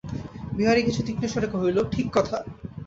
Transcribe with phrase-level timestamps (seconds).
[0.57, 2.37] বিহারী কিছু তীক্ষ্ণস্বরে কহিল, ঠিক কথা।